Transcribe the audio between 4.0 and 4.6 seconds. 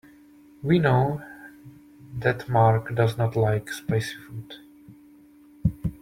food.